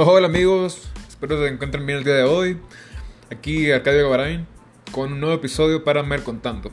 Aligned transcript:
Hola 0.00 0.28
amigos, 0.28 0.88
espero 1.08 1.36
que 1.36 1.48
se 1.48 1.52
encuentren 1.52 1.84
bien 1.84 1.98
el 1.98 2.04
día 2.04 2.14
de 2.14 2.22
hoy. 2.22 2.60
Aquí 3.32 3.72
Arcadio 3.72 4.04
Gavarain 4.04 4.46
con 4.92 5.12
un 5.12 5.18
nuevo 5.18 5.34
episodio 5.34 5.82
para 5.82 6.04
Mer 6.04 6.22
Contando. 6.22 6.70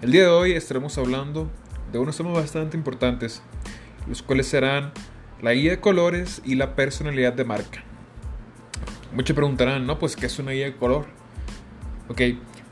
El 0.00 0.10
día 0.10 0.22
de 0.22 0.28
hoy 0.28 0.52
estaremos 0.52 0.96
hablando 0.96 1.50
de 1.92 1.98
unos 1.98 2.16
temas 2.16 2.32
bastante 2.32 2.78
importantes, 2.78 3.42
los 4.08 4.22
cuales 4.22 4.46
serán 4.46 4.94
la 5.42 5.52
guía 5.52 5.72
de 5.72 5.80
colores 5.80 6.40
y 6.46 6.54
la 6.54 6.74
personalidad 6.74 7.34
de 7.34 7.44
marca. 7.44 7.84
Muchos 9.12 9.36
preguntarán, 9.36 9.86
¿no? 9.86 9.98
Pues, 9.98 10.16
¿qué 10.16 10.24
es 10.24 10.38
una 10.38 10.52
guía 10.52 10.64
de 10.64 10.76
color? 10.76 11.04
Ok, 12.08 12.22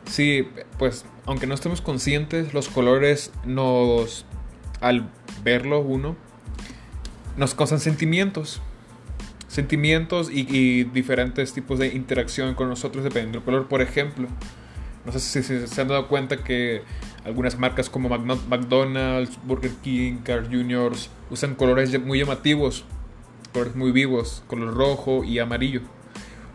sí, 0.06 0.48
pues, 0.78 1.04
aunque 1.26 1.46
no 1.46 1.52
estemos 1.52 1.82
conscientes, 1.82 2.54
los 2.54 2.70
colores 2.70 3.32
nos, 3.44 4.24
al 4.80 5.10
verlo 5.44 5.80
uno, 5.80 6.16
nos 7.36 7.54
causan 7.54 7.80
sentimientos 7.80 8.62
sentimientos 9.52 10.30
y, 10.32 10.84
diferentes 10.84 11.52
tipos 11.52 11.78
de 11.78 11.88
interacción 11.88 12.54
con 12.54 12.70
nosotros 12.70 13.04
dependiendo 13.04 13.38
del 13.38 13.44
color. 13.44 13.68
Por 13.68 13.82
ejemplo, 13.82 14.26
no 15.04 15.12
sé 15.12 15.20
si, 15.20 15.42
se 15.42 15.80
han 15.80 15.88
dado 15.88 16.08
cuenta 16.08 16.38
que 16.38 16.80
algunas 17.26 17.58
marcas 17.58 17.90
como 17.90 18.08
McDonald's, 18.08 19.38
Burger 19.44 19.72
King, 19.82 20.20
Carl 20.24 20.46
Jr. 20.46 20.92
usan 21.28 21.54
colores 21.54 22.00
muy 22.00 22.20
llamativos, 22.20 22.86
colores 23.52 23.76
muy 23.76 23.92
vivos, 23.92 24.42
color 24.46 24.74
rojo 24.74 25.22
y 25.22 25.38
amarillo, 25.38 25.82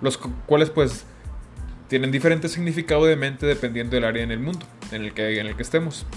los 0.02 0.18
cuales 0.18 0.72
pues 0.72 1.06
tienen 1.90 2.12
diferente 2.12 2.50
significado 2.50 3.06
de 3.06 3.16
mente 3.16 3.46
dependiendo 3.46 3.96
del 3.96 4.06
área 4.06 4.24
en 4.24 4.32
el 4.32 4.40
mundo 4.40 4.66
en 4.92 5.04
el 5.04 5.14
que, 5.14 5.40
en 5.40 5.46
el 5.46 5.56
que 5.56 5.62
estemos. 5.62 6.08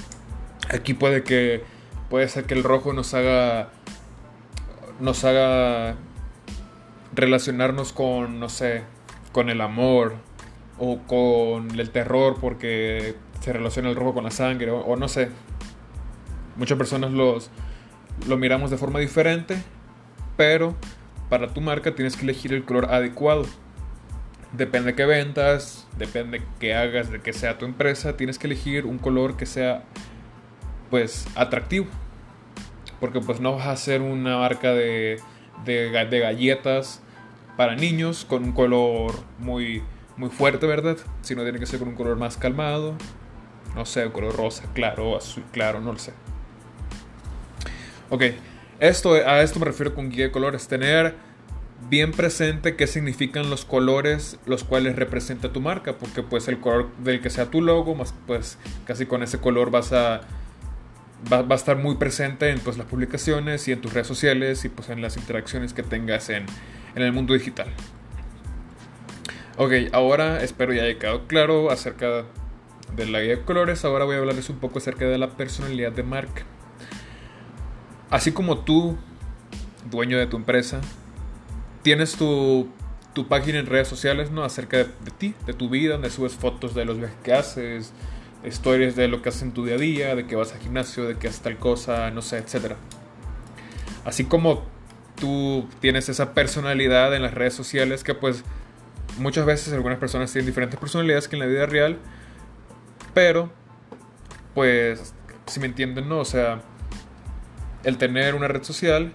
Aquí 0.71 0.95
puede 0.95 1.25
que 1.25 1.63
puede 2.09 2.27
ser 2.27 2.45
que 2.45 2.55
el 2.55 2.65
rojo 2.65 2.95
nos 2.95 3.13
haga 3.13 3.69
nos 4.99 5.25
haga 5.25 5.97
relacionarnos 7.13 7.93
con, 7.93 8.41
no 8.41 8.49
sé, 8.49 8.83
con 9.33 9.49
el 9.49 9.61
amor 9.61 10.15
o 10.79 10.99
con 11.07 11.79
el 11.79 11.91
terror 11.91 12.39
porque 12.41 13.15
se 13.41 13.53
relaciona 13.53 13.91
el 13.91 13.97
rojo 13.97 14.15
con 14.15 14.25
la 14.25 14.31
sangre 14.31 14.71
o, 14.71 14.97
no 14.97 15.09
sé. 15.09 15.29
Muchas 16.57 16.79
personas 16.79 17.13
los, 17.13 17.51
lo 18.29 18.37
miramos 18.37 18.71
de 18.71 18.77
forma 18.77 18.99
diferente, 18.99 19.63
pero 20.37 20.75
para 21.29 21.49
tu 21.49 21.61
marca 21.61 21.95
tienes 21.95 22.17
que 22.17 22.25
elegir 22.25 22.53
el 22.53 22.65
color 22.65 22.87
adecuado. 22.87 23.45
Depende 24.53 24.91
de 24.91 24.97
qué 24.97 25.07
ventas, 25.07 25.87
depende 25.97 26.41
de 26.41 26.45
qué 26.59 26.75
hagas, 26.75 27.11
de 27.11 27.21
que 27.21 27.33
sea 27.33 27.57
tu 27.57 27.67
empresa, 27.67 28.17
tienes 28.17 28.39
que 28.39 28.49
elegir 28.49 28.85
un 28.85 28.99
color 28.99 29.37
que 29.37 29.47
sea 29.47 29.85
pues 30.91 31.27
atractivo. 31.37 31.87
Porque 32.99 33.21
pues 33.21 33.41
no 33.41 33.57
vas 33.57 33.67
a 33.67 33.73
hacer 33.73 34.03
una 34.03 34.39
marca 34.39 34.75
de 34.75 35.21
de, 35.65 35.91
galletas 36.21 37.01
para 37.57 37.75
niños 37.75 38.25
con 38.25 38.45
un 38.45 38.53
color 38.53 39.15
muy, 39.39 39.83
muy 40.17 40.31
fuerte, 40.31 40.67
¿verdad? 40.67 40.97
Si 41.23 41.35
no 41.35 41.43
tiene 41.43 41.59
que 41.59 41.67
ser 41.67 41.79
con 41.79 41.89
un 41.89 41.95
color 41.95 42.17
más 42.17 42.37
calmado. 42.37 42.95
No 43.75 43.85
sé, 43.85 44.07
un 44.07 44.13
color 44.13 44.37
rosa, 44.37 44.65
claro, 44.75 45.17
azul, 45.17 45.45
claro, 45.53 45.81
no 45.81 45.93
lo 45.93 45.99
sé. 45.99 46.13
Ok, 48.09 48.23
esto, 48.81 49.15
a 49.15 49.43
esto 49.43 49.61
me 49.61 49.67
refiero 49.67 49.95
con 49.95 50.11
guía 50.11 50.25
de 50.25 50.31
colores. 50.33 50.67
Tener 50.67 51.15
bien 51.89 52.13
presente 52.13 52.77
qué 52.77 52.87
significan 52.87 53.49
los 53.49 53.65
colores 53.65 54.39
los 54.47 54.65
cuales 54.65 54.97
representa 54.97 55.53
tu 55.53 55.61
marca. 55.61 55.99
Porque 55.99 56.23
pues 56.23 56.49
el 56.49 56.59
color 56.59 56.91
del 56.99 57.21
que 57.21 57.31
sea 57.31 57.47
tu 57.47 57.63
logo, 57.63 57.95
más 57.95 58.15
pues 58.27 58.59
casi 58.87 59.07
con 59.07 59.23
ese 59.23 59.39
color 59.39 59.71
vas 59.71 59.93
a 59.93 60.23
va, 61.33 61.45
a 61.49 61.55
estar 61.55 61.77
muy 61.77 61.97
presente 61.97 62.51
en 62.51 62.61
pues, 62.61 62.77
las 62.79 62.87
publicaciones 62.87 63.67
y 63.69 63.73
en 63.73 63.81
tus 63.81 63.93
redes 63.93 64.07
sociales 64.07 64.65
y 64.65 64.69
pues, 64.69 64.89
en 64.89 65.03
las 65.03 65.17
interacciones 65.17 65.73
que 65.73 65.83
tengas 65.83 66.31
en, 66.31 66.47
en 66.95 67.03
el 67.03 67.13
mundo 67.13 67.35
digital. 67.35 67.69
Ok, 69.57 69.73
ahora 69.93 70.43
espero 70.43 70.73
ya 70.73 70.85
haya 70.85 70.99
quedado 70.99 71.27
claro 71.27 71.71
acerca 71.71 72.25
de 72.97 73.07
la 73.07 73.21
guía 73.21 73.37
de 73.37 73.43
colores. 73.43 73.85
Ahora 73.85 74.05
voy 74.05 74.17
a 74.17 74.19
hablarles 74.19 74.49
un 74.49 74.59
poco 74.59 74.79
acerca 74.79 75.05
de 75.05 75.19
la 75.19 75.31
personalidad 75.31 75.93
de 75.93 76.03
marca. 76.03 76.45
Así 78.11 78.33
como 78.33 78.59
tú, 78.59 78.97
dueño 79.91 80.19
de 80.19 80.27
tu 80.27 80.37
empresa, 80.37 80.81
tienes 81.83 82.17
tu, 82.17 82.69
tu 83.13 83.29
página 83.29 83.59
en 83.59 83.67
redes 83.67 83.87
sociales, 83.87 84.31
¿no? 84.31 84.45
Acerca 84.45 84.79
de, 84.79 84.85
de, 84.85 85.11
ti, 85.17 85.35
de 85.47 85.53
tu 85.53 85.69
vida, 85.69 85.93
donde 85.93 86.11
subes 86.11 86.35
fotos 86.35 86.75
de 86.75 86.85
los 86.85 86.99
viajes 86.99 87.17
que 87.23 87.33
haces, 87.33 87.93
historias 88.45 88.97
de 88.97 89.09
lo 89.09 89.23
que 89.23 89.29
haces 89.29 89.43
en 89.43 89.53
tu 89.53 89.65
día 89.65 89.75
a 89.75 89.79
día, 89.79 90.15
de 90.15 90.27
que 90.27 90.37
vas 90.37 90.53
al 90.53 90.61
gimnasio, 90.61 91.07
de 91.07 91.17
que 91.17 91.29
haces 91.29 91.41
tal 91.41 91.59
cosa, 91.59 92.11
no 92.11 92.23
sé, 92.23 92.39
etc. 92.39 92.75
Así 94.05 94.25
como 94.25 94.65
tú 95.17 95.69
tienes 95.81 96.09
esa 96.09 96.33
personalidad 96.33 97.15
en 97.15 97.23
las 97.23 97.35
redes 97.35 97.55
sociales 97.55 98.03
que 98.03 98.15
pues 98.15 98.43
muchas 99.19 99.45
veces 99.45 99.73
algunas 99.73 99.99
personas 99.99 100.33
tienen 100.33 100.47
diferentes 100.47 100.81
personalidades 100.81 101.29
que 101.29 101.37
en 101.37 101.41
la 101.41 101.47
vida 101.47 101.67
real, 101.67 101.99
pero 103.13 103.53
pues 104.55 105.15
si 105.47 105.61
me 105.61 105.67
entienden, 105.67 106.09
¿no? 106.09 106.21
O 106.21 106.25
sea, 106.25 106.63
el 107.85 107.99
tener 107.99 108.35
una 108.35 108.49
red 108.49 108.63
social 108.63 109.13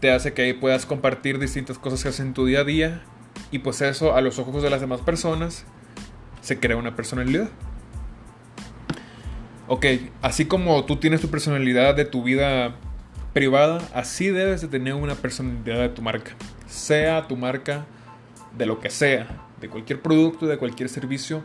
te 0.00 0.10
hace 0.10 0.32
que 0.32 0.42
ahí 0.42 0.52
puedas 0.52 0.86
compartir 0.86 1.38
distintas 1.38 1.78
cosas 1.78 2.02
que 2.02 2.08
haces 2.08 2.20
en 2.20 2.34
tu 2.34 2.46
día 2.46 2.60
a 2.60 2.64
día 2.64 3.02
y 3.50 3.60
pues 3.60 3.80
eso 3.82 4.16
a 4.16 4.20
los 4.20 4.38
ojos 4.38 4.62
de 4.62 4.70
las 4.70 4.80
demás 4.80 5.00
personas 5.00 5.64
se 6.40 6.58
crea 6.58 6.76
una 6.76 6.96
personalidad. 6.96 7.50
Ok, 9.68 9.86
así 10.22 10.46
como 10.46 10.84
tú 10.84 10.96
tienes 10.96 11.20
tu 11.20 11.28
personalidad 11.28 11.94
de 11.94 12.04
tu 12.04 12.22
vida 12.22 12.74
privada, 13.32 13.80
así 13.94 14.28
debes 14.28 14.60
de 14.60 14.68
tener 14.68 14.94
una 14.94 15.14
personalidad 15.14 15.78
de 15.78 15.88
tu 15.88 16.02
marca. 16.02 16.32
Sea 16.66 17.28
tu 17.28 17.36
marca 17.36 17.86
de 18.56 18.66
lo 18.66 18.80
que 18.80 18.90
sea, 18.90 19.28
de 19.60 19.68
cualquier 19.68 20.02
producto, 20.02 20.46
de 20.46 20.58
cualquier 20.58 20.88
servicio. 20.88 21.42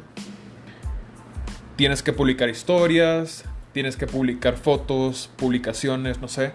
Tienes 1.75 2.01
que 2.01 2.11
publicar 2.11 2.49
historias, 2.49 3.45
tienes 3.71 3.95
que 3.95 4.07
publicar 4.07 4.57
fotos, 4.57 5.29
publicaciones, 5.37 6.19
no 6.19 6.27
sé, 6.27 6.53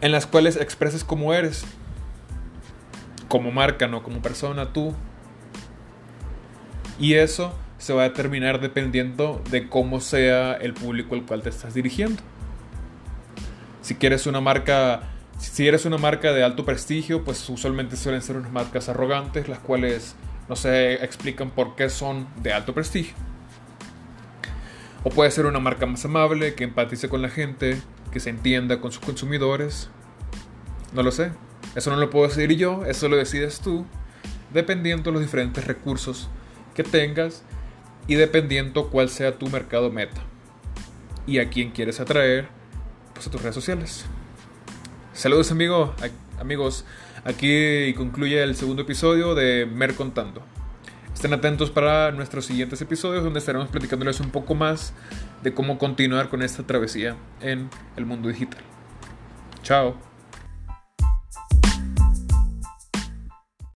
en 0.00 0.10
las 0.10 0.26
cuales 0.26 0.56
expreses 0.56 1.04
cómo 1.04 1.32
eres. 1.32 1.64
Como 3.28 3.52
marca, 3.52 3.86
no 3.86 4.02
como 4.02 4.20
persona, 4.20 4.72
tú. 4.72 4.92
Y 6.98 7.14
eso 7.14 7.54
se 7.80 7.94
va 7.94 8.02
a 8.02 8.08
determinar 8.10 8.60
dependiendo 8.60 9.42
de 9.50 9.68
cómo 9.68 10.00
sea 10.00 10.52
el 10.52 10.74
público 10.74 11.14
al 11.14 11.24
cual 11.24 11.42
te 11.42 11.48
estás 11.48 11.72
dirigiendo. 11.72 12.22
Si 13.80 13.94
quieres 13.94 14.26
una 14.26 14.42
marca, 14.42 15.00
si 15.38 15.66
eres 15.66 15.86
una 15.86 15.96
marca 15.96 16.32
de 16.32 16.44
alto 16.44 16.66
prestigio, 16.66 17.24
pues 17.24 17.48
usualmente 17.48 17.96
suelen 17.96 18.20
ser 18.20 18.36
unas 18.36 18.52
marcas 18.52 18.90
arrogantes, 18.90 19.48
las 19.48 19.60
cuales 19.60 20.14
no 20.48 20.56
se 20.56 21.02
explican 21.02 21.50
por 21.50 21.74
qué 21.74 21.88
son 21.88 22.28
de 22.42 22.52
alto 22.52 22.74
prestigio. 22.74 23.14
O 25.02 25.08
puede 25.08 25.30
ser 25.30 25.46
una 25.46 25.58
marca 25.58 25.86
más 25.86 26.04
amable, 26.04 26.54
que 26.54 26.64
empatice 26.64 27.08
con 27.08 27.22
la 27.22 27.30
gente, 27.30 27.80
que 28.12 28.20
se 28.20 28.28
entienda 28.28 28.82
con 28.82 28.92
sus 28.92 29.02
consumidores. 29.02 29.88
No 30.92 31.02
lo 31.02 31.10
sé. 31.12 31.32
Eso 31.74 31.90
no 31.90 31.96
lo 31.96 32.10
puedo 32.10 32.28
decidir 32.28 32.58
yo, 32.58 32.84
eso 32.84 33.08
lo 33.08 33.16
decides 33.16 33.60
tú, 33.60 33.86
dependiendo 34.52 35.04
de 35.04 35.12
los 35.12 35.22
diferentes 35.22 35.66
recursos 35.66 36.28
que 36.74 36.82
tengas 36.82 37.42
y 38.10 38.16
dependiendo 38.16 38.90
cuál 38.90 39.08
sea 39.08 39.38
tu 39.38 39.46
mercado 39.46 39.88
meta 39.92 40.20
y 41.28 41.38
a 41.38 41.48
quién 41.48 41.70
quieres 41.70 42.00
atraer 42.00 42.48
pues 43.14 43.28
a 43.28 43.30
tus 43.30 43.40
redes 43.40 43.54
sociales. 43.54 44.04
Saludos 45.12 45.52
amigo, 45.52 45.94
amigos, 46.40 46.84
aquí 47.24 47.94
concluye 47.94 48.42
el 48.42 48.56
segundo 48.56 48.82
episodio 48.82 49.36
de 49.36 49.64
Mer 49.64 49.94
Contando. 49.94 50.42
Estén 51.14 51.32
atentos 51.34 51.70
para 51.70 52.10
nuestros 52.10 52.46
siguientes 52.46 52.82
episodios 52.82 53.22
donde 53.22 53.38
estaremos 53.38 53.68
platicándoles 53.68 54.18
un 54.18 54.30
poco 54.30 54.56
más 54.56 54.92
de 55.44 55.54
cómo 55.54 55.78
continuar 55.78 56.30
con 56.30 56.42
esta 56.42 56.64
travesía 56.64 57.16
en 57.40 57.70
el 57.96 58.06
mundo 58.06 58.28
digital. 58.28 58.64
Chao. 59.62 60.09